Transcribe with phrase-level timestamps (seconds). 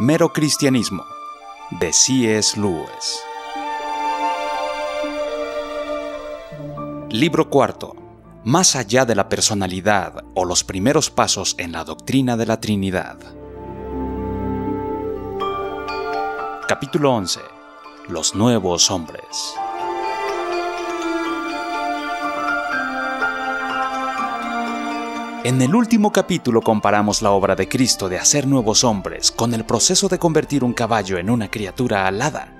[0.00, 1.04] Mero Cristianismo,
[1.78, 2.58] de C.S.
[2.58, 3.20] Lewis.
[7.10, 7.94] Libro cuarto.
[8.42, 13.18] Más allá de la personalidad o los primeros pasos en la doctrina de la Trinidad.
[16.66, 17.40] Capítulo 11.
[18.08, 19.54] Los nuevos hombres.
[25.42, 29.64] En el último capítulo comparamos la obra de Cristo de hacer nuevos hombres con el
[29.64, 32.52] proceso de convertir un caballo en una criatura alada.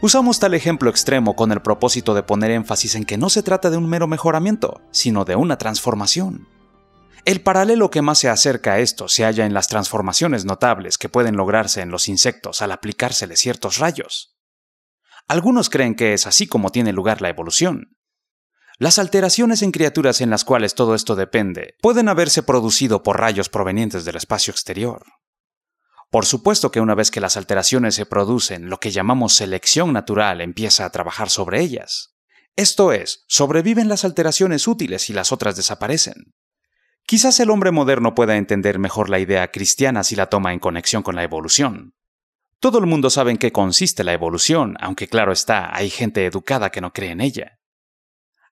[0.00, 3.68] Usamos tal ejemplo extremo con el propósito de poner énfasis en que no se trata
[3.68, 6.48] de un mero mejoramiento, sino de una transformación.
[7.26, 11.10] El paralelo que más se acerca a esto se halla en las transformaciones notables que
[11.10, 14.34] pueden lograrse en los insectos al aplicárseles ciertos rayos.
[15.26, 17.97] Algunos creen que es así como tiene lugar la evolución,
[18.80, 23.48] las alteraciones en criaturas en las cuales todo esto depende pueden haberse producido por rayos
[23.48, 25.02] provenientes del espacio exterior.
[26.10, 30.40] Por supuesto que una vez que las alteraciones se producen, lo que llamamos selección natural
[30.40, 32.14] empieza a trabajar sobre ellas.
[32.54, 36.34] Esto es, sobreviven las alteraciones útiles y las otras desaparecen.
[37.04, 41.02] Quizás el hombre moderno pueda entender mejor la idea cristiana si la toma en conexión
[41.02, 41.94] con la evolución.
[42.60, 46.70] Todo el mundo sabe en qué consiste la evolución, aunque claro está, hay gente educada
[46.70, 47.57] que no cree en ella.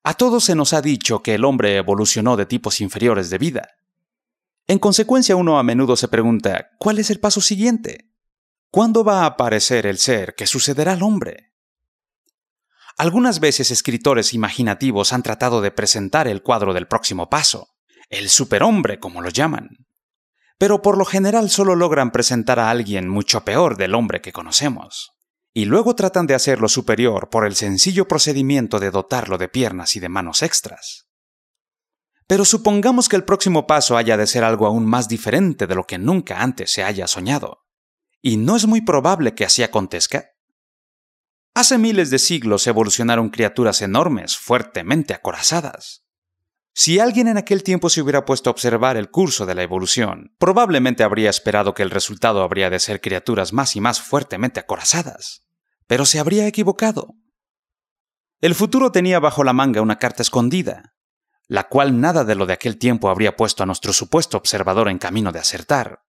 [0.09, 3.71] A todos se nos ha dicho que el hombre evolucionó de tipos inferiores de vida.
[4.69, 8.13] En consecuencia uno a menudo se pregunta, ¿cuál es el paso siguiente?
[8.71, 11.55] ¿Cuándo va a aparecer el ser que sucederá al hombre?
[12.97, 17.75] Algunas veces escritores imaginativos han tratado de presentar el cuadro del próximo paso,
[18.09, 19.89] el superhombre como lo llaman.
[20.57, 25.16] Pero por lo general solo logran presentar a alguien mucho peor del hombre que conocemos
[25.57, 30.01] y luego tratan de hacerlo superior por el sencillo procedimiento de dotarlo de piernas y
[30.01, 31.09] de manos extras.
[32.27, 35.85] Pero supongamos que el próximo paso haya de ser algo aún más diferente de lo
[35.85, 37.65] que nunca antes se haya soñado.
[38.21, 40.33] ¿Y no es muy probable que así acontezca?
[41.55, 46.05] Hace miles de siglos evolucionaron criaturas enormes, fuertemente acorazadas.
[46.75, 50.37] Si alguien en aquel tiempo se hubiera puesto a observar el curso de la evolución,
[50.37, 55.46] probablemente habría esperado que el resultado habría de ser criaturas más y más fuertemente acorazadas
[55.87, 57.15] pero se habría equivocado.
[58.41, 60.95] El futuro tenía bajo la manga una carta escondida,
[61.49, 64.99] la cual nada de lo de aquel tiempo habría puesto a nuestro supuesto observador en
[64.99, 66.01] camino de acertar.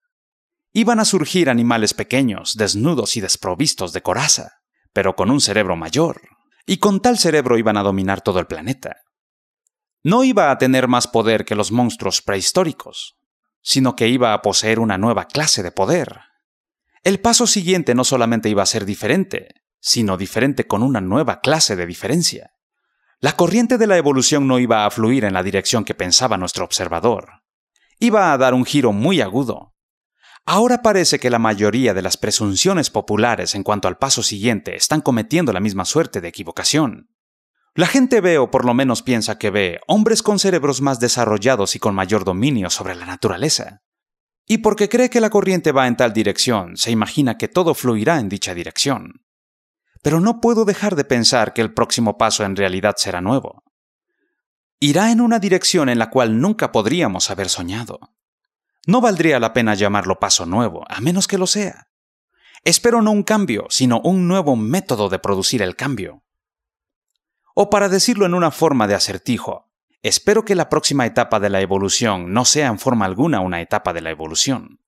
[0.72, 4.52] Iban a surgir animales pequeños, desnudos y desprovistos de coraza,
[4.92, 6.20] pero con un cerebro mayor,
[6.66, 8.96] y con tal cerebro iban a dominar todo el planeta.
[10.02, 13.16] No iba a tener más poder que los monstruos prehistóricos,
[13.62, 16.20] sino que iba a poseer una nueva clase de poder.
[17.02, 21.76] El paso siguiente no solamente iba a ser diferente, sino diferente con una nueva clase
[21.76, 22.52] de diferencia.
[23.20, 26.64] La corriente de la evolución no iba a fluir en la dirección que pensaba nuestro
[26.64, 27.42] observador.
[27.98, 29.74] Iba a dar un giro muy agudo.
[30.46, 35.00] Ahora parece que la mayoría de las presunciones populares en cuanto al paso siguiente están
[35.00, 37.10] cometiendo la misma suerte de equivocación.
[37.74, 41.76] La gente ve, o por lo menos piensa que ve, hombres con cerebros más desarrollados
[41.76, 43.82] y con mayor dominio sobre la naturaleza.
[44.46, 48.18] Y porque cree que la corriente va en tal dirección, se imagina que todo fluirá
[48.18, 49.27] en dicha dirección
[50.02, 53.62] pero no puedo dejar de pensar que el próximo paso en realidad será nuevo.
[54.80, 57.98] Irá en una dirección en la cual nunca podríamos haber soñado.
[58.86, 61.88] No valdría la pena llamarlo paso nuevo, a menos que lo sea.
[62.64, 66.22] Espero no un cambio, sino un nuevo método de producir el cambio.
[67.54, 69.70] O para decirlo en una forma de acertijo,
[70.02, 73.92] espero que la próxima etapa de la evolución no sea en forma alguna una etapa
[73.92, 74.80] de la evolución.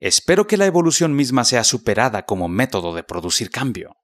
[0.00, 3.96] Espero que la evolución misma sea superada como método de producir cambio.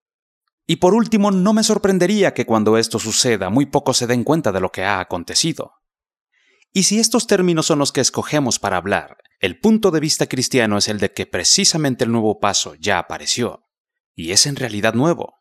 [0.66, 4.52] Y por último, no me sorprendería que cuando esto suceda muy pocos se den cuenta
[4.52, 5.72] de lo que ha acontecido.
[6.72, 10.78] Y si estos términos son los que escogemos para hablar, el punto de vista cristiano
[10.78, 13.66] es el de que precisamente el nuevo paso ya apareció,
[14.14, 15.34] y es en realidad nuevo.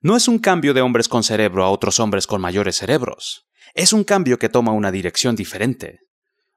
[0.00, 3.92] No es un cambio de hombres con cerebro a otros hombres con mayores cerebros, es
[3.92, 6.00] un cambio que toma una dirección diferente.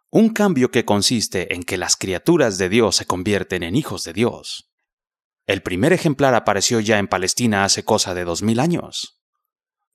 [0.10, 4.14] Un cambio que consiste en que las criaturas de Dios se convierten en hijos de
[4.14, 4.69] Dios.
[5.50, 9.20] El primer ejemplar apareció ya en Palestina hace cosa de dos mil años.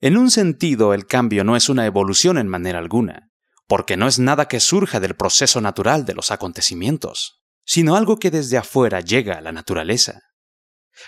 [0.01, 3.29] En un sentido, el cambio no es una evolución en manera alguna,
[3.65, 8.31] porque no es nada que surja del proceso natural de los acontecimientos, sino algo que
[8.31, 10.19] desde afuera llega a la naturaleza.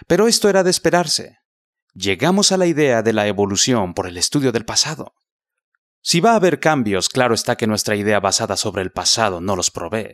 [0.08, 1.40] Pero esto era de esperarse.
[1.94, 5.12] Llegamos a la idea de la evolución por el estudio del pasado.
[6.02, 9.58] Si va a haber cambios, claro está que nuestra idea basada sobre el pasado no
[9.58, 10.14] los provee.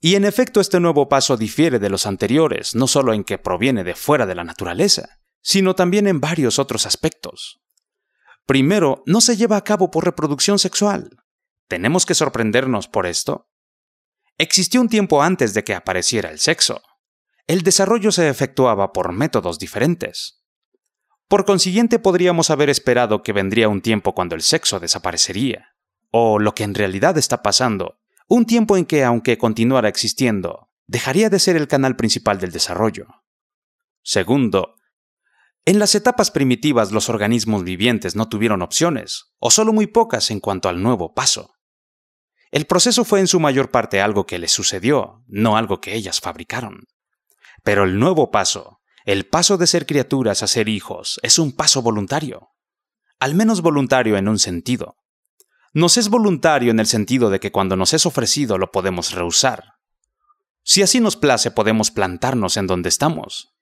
[0.00, 3.82] Y en efecto este nuevo paso difiere de los anteriores, no solo en que proviene
[3.82, 7.60] de fuera de la naturaleza, sino también en varios otros aspectos.
[8.46, 11.10] Primero, no se lleva a cabo por reproducción sexual.
[11.66, 13.50] ¿Tenemos que sorprendernos por esto?
[14.38, 16.82] Existió un tiempo antes de que apareciera el sexo.
[17.48, 20.44] el desarrollo se efectuaba por métodos diferentes.
[21.28, 25.74] Por consiguiente, podríamos haber esperado que vendría un tiempo cuando el sexo desaparecería,
[26.10, 27.98] o lo que en realidad está pasando,
[28.28, 33.06] un tiempo en que, aunque continuara existiendo, dejaría de ser el canal principal del desarrollo.
[34.02, 34.76] Segundo,
[35.64, 40.40] en las etapas primitivas los organismos vivientes no tuvieron opciones, o solo muy pocas en
[40.40, 41.54] cuanto al nuevo paso.
[42.50, 46.20] El proceso fue en su mayor parte algo que les sucedió, no algo que ellas
[46.20, 46.84] fabricaron.
[47.62, 51.80] Pero el nuevo paso, el paso de ser criaturas a ser hijos, es un paso
[51.80, 52.50] voluntario.
[53.18, 54.97] Al menos voluntario en un sentido.
[55.74, 59.74] Nos es voluntario en el sentido de que cuando nos es ofrecido lo podemos rehusar.
[60.62, 63.54] Si así nos place podemos plantarnos en donde estamos,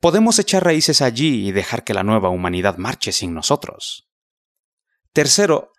[0.00, 4.08] podemos echar raíces allí y dejar que la nueva humanidad marche sin nosotros.
[5.12, 5.72] Tercero,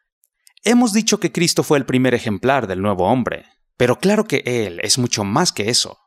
[0.63, 3.45] hemos dicho que Cristo fue el primer ejemplar del nuevo hombre,
[3.77, 5.97] pero claro que Él es mucho más que eso.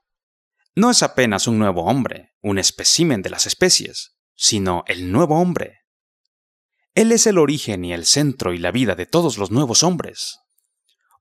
[0.74, 5.75] No es apenas un nuevo hombre, un espécimen de las especies, sino el nuevo hombre.
[6.96, 10.38] Él es el origen y el centro y la vida de todos los nuevos hombres.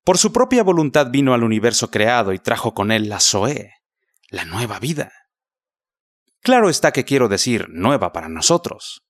[0.06, 3.74] Por su propia voluntad vino al universo creado y trajo con él la Zoé,
[4.30, 5.12] la nueva vida.
[6.40, 9.02] Claro está que quiero decir nueva para nosotros.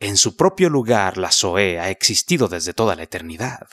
[0.00, 3.68] En su propio lugar la Zoé ha existido desde toda la eternidad.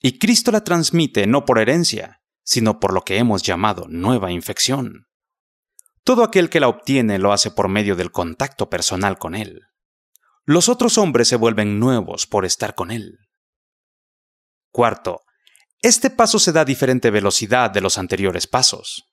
[0.00, 5.06] Y Cristo la transmite no por herencia, sino por lo que hemos llamado nueva infección.
[6.02, 9.60] Todo aquel que la obtiene lo hace por medio del contacto personal con Él.
[10.46, 13.18] Los otros hombres se vuelven nuevos por estar con Él.
[14.70, 15.22] Cuarto,
[15.80, 19.10] este paso se da a diferente velocidad de los anteriores pasos.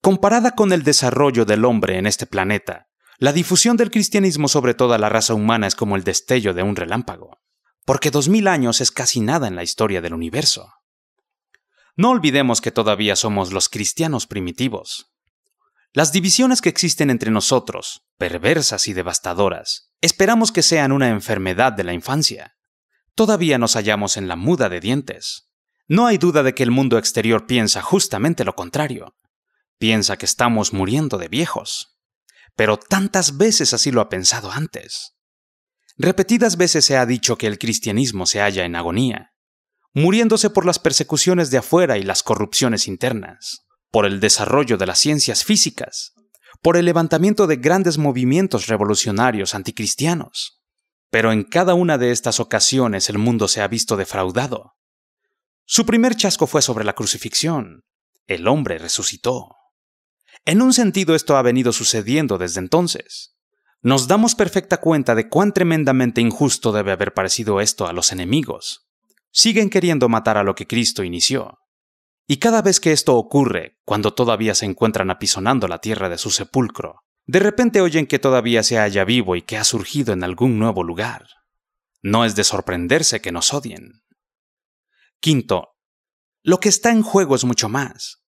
[0.00, 2.86] Comparada con el desarrollo del hombre en este planeta,
[3.18, 6.74] la difusión del cristianismo sobre toda la raza humana es como el destello de un
[6.74, 7.38] relámpago,
[7.84, 10.72] porque dos mil años es casi nada en la historia del universo.
[11.96, 15.12] No olvidemos que todavía somos los cristianos primitivos.
[15.92, 21.84] Las divisiones que existen entre nosotros, perversas y devastadoras, esperamos que sean una enfermedad de
[21.84, 22.56] la infancia.
[23.14, 25.48] Todavía nos hallamos en la muda de dientes.
[25.88, 29.14] No hay duda de que el mundo exterior piensa justamente lo contrario
[29.82, 31.98] piensa que estamos muriendo de viejos.
[32.54, 35.16] Pero tantas veces así lo ha pensado antes.
[35.98, 39.32] Repetidas veces se ha dicho que el cristianismo se halla en agonía,
[39.92, 45.00] muriéndose por las persecuciones de afuera y las corrupciones internas, por el desarrollo de las
[45.00, 46.11] ciencias físicas,
[46.62, 50.62] por el levantamiento de grandes movimientos revolucionarios anticristianos.
[51.10, 54.76] Pero en cada una de estas ocasiones el mundo se ha visto defraudado.
[55.66, 57.84] Su primer chasco fue sobre la crucifixión.
[58.26, 59.56] El hombre resucitó.
[60.44, 63.36] En un sentido esto ha venido sucediendo desde entonces.
[63.82, 68.88] Nos damos perfecta cuenta de cuán tremendamente injusto debe haber parecido esto a los enemigos.
[69.32, 71.58] Siguen queriendo matar a lo que Cristo inició.
[72.26, 76.30] Y cada vez que esto ocurre, cuando todavía se encuentran apisonando la tierra de su
[76.30, 80.58] sepulcro, de repente oyen que todavía se halla vivo y que ha surgido en algún
[80.58, 81.26] nuevo lugar.
[82.02, 84.02] No es de sorprenderse que nos odien.
[85.20, 85.76] Quinto,
[86.42, 88.24] lo que está en juego es mucho más.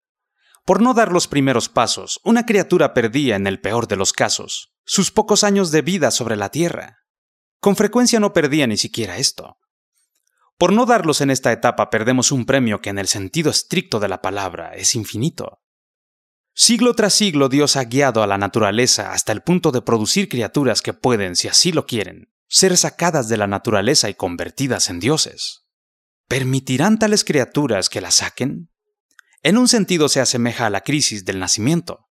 [0.66, 4.74] Por no dar los primeros pasos, una criatura perdía, en el peor de los casos,
[4.86, 6.98] sus pocos años de vida sobre la Tierra.
[7.60, 9.58] Con frecuencia no perdía ni siquiera esto.
[10.62, 14.08] Por no darlos en esta etapa perdemos un premio que en el sentido estricto de
[14.08, 15.64] la palabra es infinito.
[16.54, 20.84] Siglo tras siglo Dios ha guiado a la naturaleza hasta el punto de producir criaturas
[20.84, 25.66] que pueden, si así lo quieren, ser sacadas de la naturaleza y convertidas en dioses.
[26.28, 28.70] ¿Permitirán tales criaturas que la saquen?
[29.42, 32.12] en un sentido se asemeja a la crisis del nacimiento.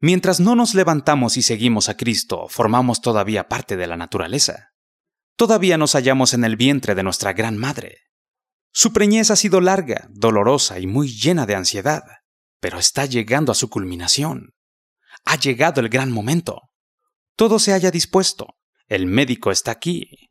[0.00, 4.73] Mientras no nos levantamos y seguimos a Cristo, formamos todavía parte de la naturaleza.
[5.36, 7.98] Todavía nos hallamos en el vientre de nuestra gran madre.
[8.72, 12.02] Su preñez ha sido larga, dolorosa y muy llena de ansiedad,
[12.60, 14.54] pero está llegando a su culminación.
[15.24, 16.62] Ha llegado el gran momento.
[17.36, 18.56] Todo se haya dispuesto.
[18.86, 20.30] El médico está aquí.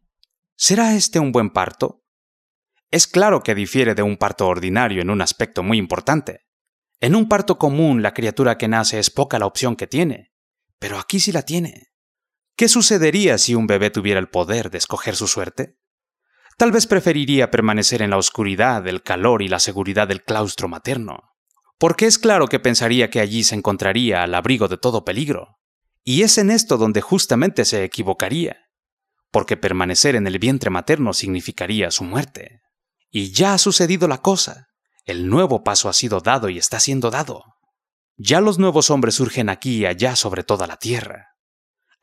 [0.55, 2.03] ¿Será este un buen parto?
[2.91, 6.41] Es claro que difiere de un parto ordinario en un aspecto muy importante.
[6.99, 10.31] En un parto común la criatura que nace es poca la opción que tiene,
[10.79, 11.92] pero aquí sí la tiene.
[12.55, 15.77] ¿Qué sucedería si un bebé tuviera el poder de escoger su suerte?
[16.57, 21.31] Tal vez preferiría permanecer en la oscuridad, el calor y la seguridad del claustro materno,
[21.79, 25.57] porque es claro que pensaría que allí se encontraría al abrigo de todo peligro.
[26.03, 28.57] Y es en esto donde justamente se equivocaría,
[29.31, 32.61] porque permanecer en el vientre materno significaría su muerte.
[33.09, 34.67] Y ya ha sucedido la cosa.
[35.05, 37.43] El nuevo paso ha sido dado y está siendo dado.
[38.15, 41.32] Ya los nuevos hombres surgen aquí y allá sobre toda la tierra.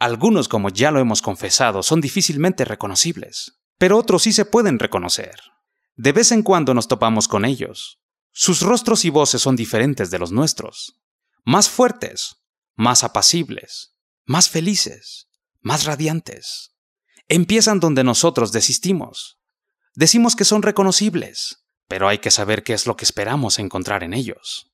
[0.00, 5.38] Algunos, como ya lo hemos confesado, son difícilmente reconocibles, pero otros sí se pueden reconocer.
[5.94, 8.00] De vez en cuando nos topamos con ellos.
[8.32, 10.96] Sus rostros y voces son diferentes de los nuestros.
[11.44, 12.36] más fuertes,
[12.76, 15.28] más apacibles, más felices,
[15.60, 16.74] más radiantes.
[17.28, 19.38] Empiezan donde nosotros desistimos.
[19.94, 24.14] Decimos que son reconocibles, pero hay que saber qué es lo que esperamos encontrar en
[24.14, 24.69] ellos.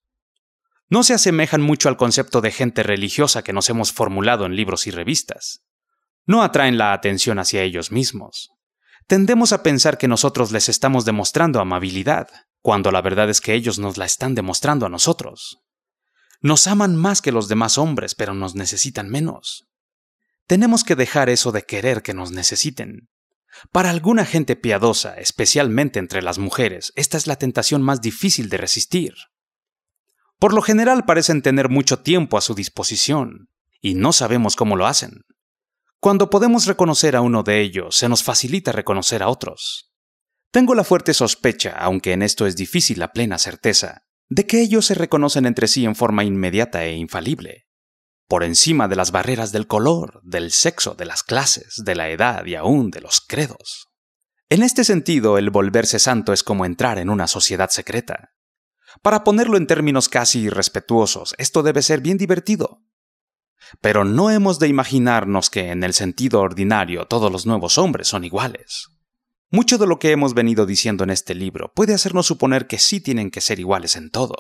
[0.89, 4.87] No se asemejan mucho al concepto de gente religiosa que nos hemos formulado en libros
[4.87, 5.65] y revistas.
[6.27, 8.51] No atraen la atención hacia ellos mismos.
[9.07, 12.29] Tendemos a pensar que nosotros les estamos demostrando amabilidad,
[12.61, 15.59] cuando la verdad es que ellos nos la están demostrando a nosotros.
[16.41, 19.69] Nos aman más que los demás hombres, pero nos necesitan menos.
[20.47, 23.09] Tenemos que dejar eso de querer que nos necesiten.
[23.73, 28.59] Para alguna gente piadosa, especialmente entre las mujeres, esta es la tentación más difícil de
[28.59, 29.15] resistir.
[30.39, 33.49] Por lo general parecen tener mucho tiempo a su disposición,
[33.81, 35.23] y no sabemos cómo lo hacen.
[36.01, 39.93] Cuando podemos reconocer a uno de ellos, se nos facilita reconocer a otros.
[40.51, 44.87] Tengo la fuerte sospecha, aunque en esto es difícil la plena certeza, de que ellos
[44.87, 47.67] se reconocen entre sí en forma inmediata e infalible,
[48.29, 52.45] por encima de las barreras del color, del sexo, de las clases, de la edad
[52.45, 53.89] y aún de los credos.
[54.49, 58.31] En este sentido, el volverse santo es como entrar en una sociedad secreta.
[59.03, 62.83] Para ponerlo en términos casi irrespetuosos, esto debe ser bien divertido.
[63.81, 68.25] Pero no hemos de imaginarnos que en el sentido ordinario todos los nuevos hombres son
[68.25, 68.89] iguales.
[69.51, 73.01] Mucho de lo que hemos venido diciendo en este libro puede hacernos suponer que sí
[73.01, 74.35] tienen que ser iguales en todo.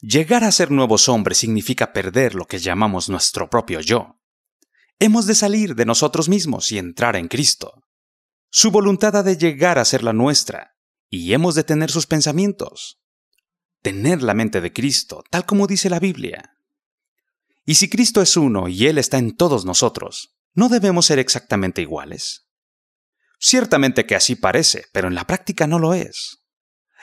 [0.00, 4.18] Llegar a ser nuevos hombres significa perder lo que llamamos nuestro propio yo.
[4.98, 7.82] Hemos de salir de nosotros mismos y entrar en Cristo.
[8.50, 10.76] Su voluntad ha de llegar a ser la nuestra,
[11.10, 12.99] y hemos de tener sus pensamientos.
[13.82, 16.56] Tener la mente de Cristo, tal como dice la Biblia.
[17.64, 21.80] Y si Cristo es uno y Él está en todos nosotros, ¿no debemos ser exactamente
[21.80, 22.48] iguales?
[23.38, 26.44] Ciertamente que así parece, pero en la práctica no lo es.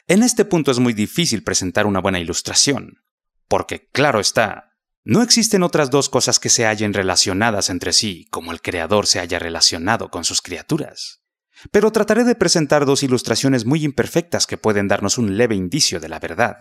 [0.07, 3.03] En este punto es muy difícil presentar una buena ilustración,
[3.48, 8.51] porque, claro está, no existen otras dos cosas que se hallen relacionadas entre sí como
[8.51, 11.24] el Creador se haya relacionado con sus criaturas.
[11.72, 16.10] Pero trataré de presentar dos ilustraciones muy imperfectas que pueden darnos un leve indicio de
[16.10, 16.58] la verdad.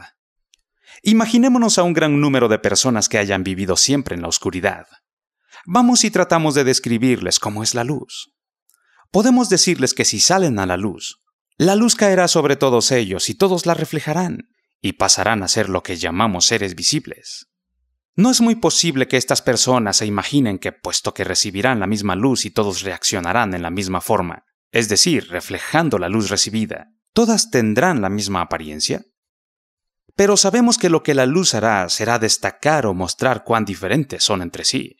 [1.03, 4.87] Imaginémonos a un gran número de personas que hayan vivido siempre en la oscuridad.
[5.67, 8.33] Vamos y tratamos de describirles cómo es la luz
[9.11, 11.23] podemos decirles que si salen a la luz,
[11.57, 14.51] la luz caerá sobre todos ellos y todos la reflejarán,
[14.81, 17.49] y pasarán a ser lo que llamamos seres visibles.
[18.15, 22.15] No es muy posible que estas personas se imaginen que, puesto que recibirán la misma
[22.15, 24.45] luz y todos reaccionarán en la misma forma,
[24.77, 29.07] es decir, reflejando la luz recibida, todas tendrán la misma apariencia.
[30.15, 34.43] Pero sabemos que lo que la luz hará será destacar o mostrar cuán diferentes son
[34.43, 34.99] entre sí.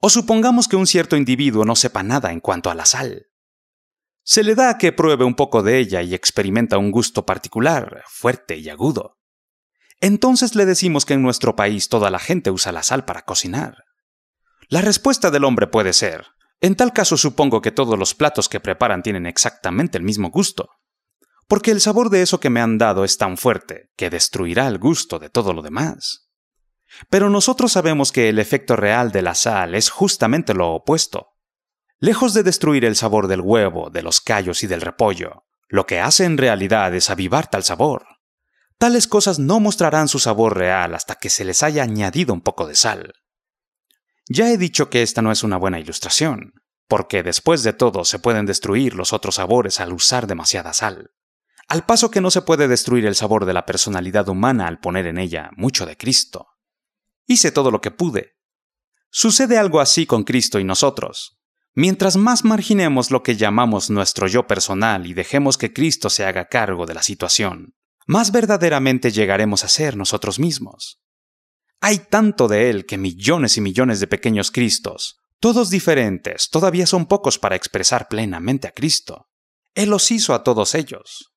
[0.00, 3.26] O supongamos que un cierto individuo no sepa nada en cuanto a la sal.
[4.22, 8.04] Se le da a que pruebe un poco de ella y experimenta un gusto particular,
[8.06, 9.18] fuerte y agudo.
[10.00, 13.84] Entonces le decimos que en nuestro país toda la gente usa la sal para cocinar.
[14.70, 16.28] La respuesta del hombre puede ser,
[16.60, 20.70] en tal caso supongo que todos los platos que preparan tienen exactamente el mismo gusto,
[21.46, 24.78] porque el sabor de eso que me han dado es tan fuerte que destruirá el
[24.78, 26.28] gusto de todo lo demás.
[27.10, 31.28] Pero nosotros sabemos que el efecto real de la sal es justamente lo opuesto.
[31.98, 36.00] Lejos de destruir el sabor del huevo, de los callos y del repollo, lo que
[36.00, 38.04] hace en realidad es avivar tal sabor.
[38.78, 42.66] Tales cosas no mostrarán su sabor real hasta que se les haya añadido un poco
[42.66, 43.14] de sal.
[44.28, 46.52] Ya he dicho que esta no es una buena ilustración,
[46.86, 51.12] porque después de todo se pueden destruir los otros sabores al usar demasiada sal.
[51.66, 55.06] Al paso que no se puede destruir el sabor de la personalidad humana al poner
[55.06, 56.48] en ella mucho de Cristo.
[57.26, 58.36] Hice todo lo que pude.
[59.10, 61.38] Sucede algo así con Cristo y nosotros.
[61.74, 66.48] Mientras más marginemos lo que llamamos nuestro yo personal y dejemos que Cristo se haga
[66.48, 67.74] cargo de la situación,
[68.06, 71.00] más verdaderamente llegaremos a ser nosotros mismos.
[71.80, 77.06] Hay tanto de Él que millones y millones de pequeños Cristos, todos diferentes, todavía son
[77.06, 79.28] pocos para expresar plenamente a Cristo.
[79.74, 81.32] Él los hizo a todos ellos.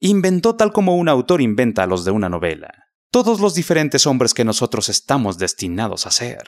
[0.00, 4.34] Inventó tal como un autor inventa a los de una novela todos los diferentes hombres
[4.34, 6.42] que nosotros estamos destinados a ser.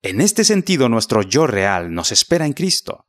[0.00, 3.08] En este sentido, nuestro yo real nos espera en Cristo.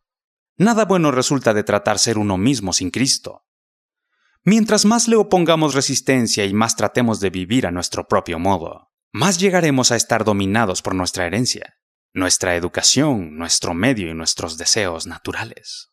[0.57, 3.44] Nada bueno resulta de tratar ser uno mismo sin Cristo.
[4.47, 9.39] Mientras más le opongamos resistencia y más tratemos de vivir a nuestro propio modo, más
[9.39, 11.79] llegaremos a estar dominados por nuestra herencia,
[12.13, 15.89] nuestra educación, nuestro medio y nuestros deseos naturales.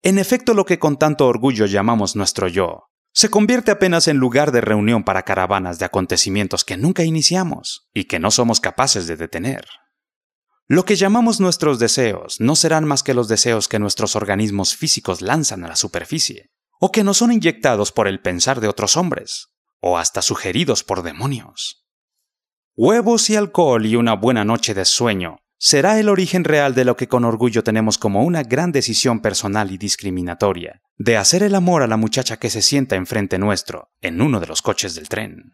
[0.00, 4.50] En efecto, lo que con tanto orgullo llamamos nuestro yo, se convierte apenas en lugar
[4.50, 9.16] de reunión para caravanas de acontecimientos que nunca iniciamos y que no somos capaces de
[9.18, 9.66] detener.
[10.68, 15.20] Lo que llamamos nuestros deseos no serán más que los deseos que nuestros organismos físicos
[15.20, 19.48] lanzan a la superficie, o que no son inyectados por el pensar de otros hombres,
[19.80, 21.86] o hasta sugeridos por demonios.
[22.76, 26.96] Huevos y alcohol y una buena noche de sueño será el origen real de lo
[26.96, 31.82] que con orgullo tenemos como una gran decisión personal y discriminatoria, de hacer el amor
[31.82, 35.52] a la muchacha que se sienta enfrente nuestro, en uno de los coches del tren.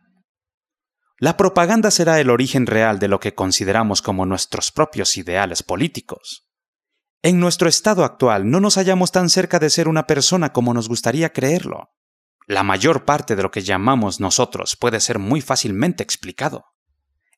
[1.18, 6.43] La propaganda será el origen real de lo que consideramos como nuestros propios ideales políticos.
[7.24, 10.90] En nuestro estado actual no nos hallamos tan cerca de ser una persona como nos
[10.90, 11.88] gustaría creerlo.
[12.46, 16.66] La mayor parte de lo que llamamos nosotros puede ser muy fácilmente explicado.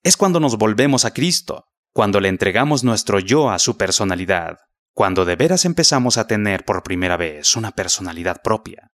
[0.02, 4.56] Es cuando nos volvemos a Cristo, cuando le entregamos nuestro yo a su personalidad,
[4.92, 8.90] cuando de veras empezamos a tener por primera vez una personalidad propia.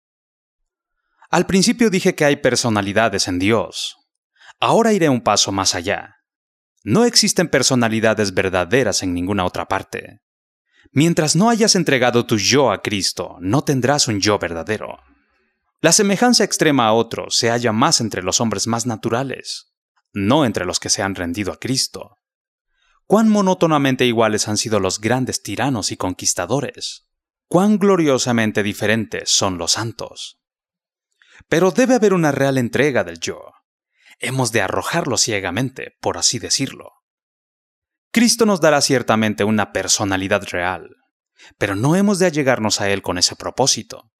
[1.29, 3.95] Al principio dije que hay personalidades en Dios.
[4.59, 6.17] Ahora iré un paso más allá.
[6.83, 10.19] No existen personalidades verdaderas en ninguna otra parte.
[10.91, 14.99] Mientras no hayas entregado tu yo a Cristo, no tendrás un yo verdadero.
[15.79, 19.73] La semejanza extrema a otros se halla más entre los hombres más naturales,
[20.13, 22.17] no entre los que se han rendido a Cristo.
[23.05, 27.07] Cuán monótonamente iguales han sido los grandes tiranos y conquistadores.
[27.47, 30.39] Cuán gloriosamente diferentes son los santos.
[31.49, 33.41] Pero debe haber una real entrega del yo.
[34.19, 37.00] Hemos de arrojarlo ciegamente, por así decirlo.
[38.11, 40.89] Cristo nos dará ciertamente una personalidad real,
[41.57, 44.11] pero no hemos de allegarnos a Él con ese propósito.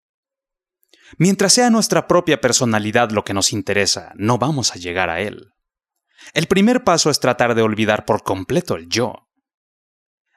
[1.18, 5.50] Mientras sea nuestra propia personalidad lo que nos interesa, no vamos a llegar a Él.
[6.34, 9.28] El primer paso es tratar de olvidar por completo el yo.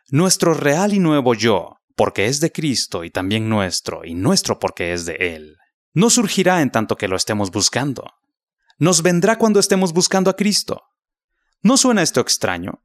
[0.09, 4.93] Nuestro real y nuevo yo, porque es de Cristo y también nuestro, y nuestro porque
[4.93, 5.57] es de Él,
[5.93, 8.05] no surgirá en tanto que lo estemos buscando.
[8.79, 10.83] Nos vendrá cuando estemos buscando a Cristo.
[11.63, 12.84] ¿No suena esto extraño?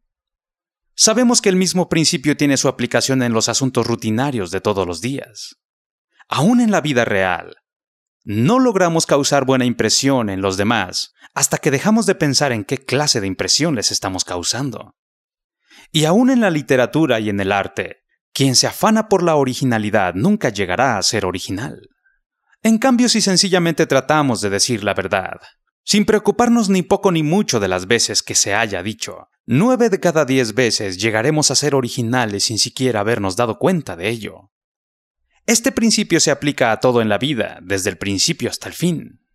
[1.02, 5.00] Sabemos que el mismo principio tiene su aplicación en los asuntos rutinarios de todos los
[5.00, 5.56] días.
[6.28, 7.56] Aún en la vida real,
[8.26, 12.80] no logramos causar buena impresión en los demás hasta que dejamos de pensar en qué
[12.80, 14.98] clase de impresión les estamos causando.
[15.94, 18.00] Y aún en la literatura y en el arte,
[18.34, 21.80] quien se afana por la originalidad nunca llegará a ser original.
[22.62, 25.38] En cambio, si sencillamente tratamos de decir la verdad,
[25.90, 30.00] sin preocuparnos ni poco ni mucho de las veces que se haya dicho, Nueve de
[30.00, 34.52] cada diez veces llegaremos a ser originales sin siquiera habernos dado cuenta de ello.
[35.48, 39.26] Este principio se aplica a todo en la vida, desde el principio hasta el fin.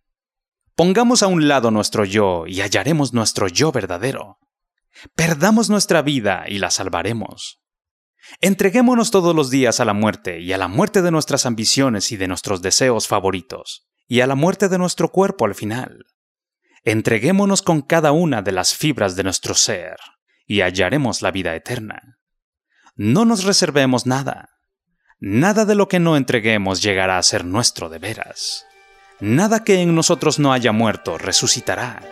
[0.73, 4.39] Pongamos a un lado nuestro yo y hallaremos nuestro yo verdadero.
[5.13, 7.61] Perdamos nuestra vida y la salvaremos.
[8.39, 12.15] Entreguémonos todos los días a la muerte y a la muerte de nuestras ambiciones y
[12.15, 16.05] de nuestros deseos favoritos, y a la muerte de nuestro cuerpo al final.
[16.87, 19.97] Entreguémonos con cada una de las fibras de nuestro ser
[20.45, 22.19] y hallaremos la vida eterna.
[22.95, 24.49] No nos reservemos nada.
[25.19, 28.67] Nada de lo que no entreguemos llegará a ser nuestro de veras.
[29.19, 32.03] Nada que en nosotros no haya muerto resucitará.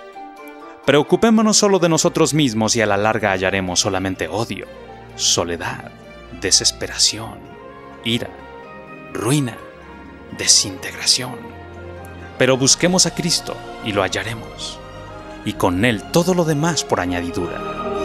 [0.88, 4.66] Preocupémonos solo de nosotros mismos y a la larga hallaremos solamente odio,
[5.16, 5.92] soledad,
[6.42, 7.38] desesperación,
[8.04, 8.30] ira,
[9.14, 9.56] ruina,
[10.36, 11.63] desintegración
[12.38, 14.80] pero busquemos a Cristo y lo hallaremos,
[15.46, 18.03] y con Él todo lo demás por añadidura.